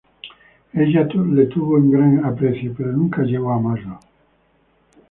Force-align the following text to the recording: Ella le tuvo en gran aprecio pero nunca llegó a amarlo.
Ella 0.73 1.03
le 1.03 1.45
tuvo 1.47 1.77
en 1.77 1.91
gran 1.91 2.25
aprecio 2.25 2.73
pero 2.75 2.91
nunca 2.91 3.21
llegó 3.21 3.51
a 3.51 3.57
amarlo. 3.57 3.99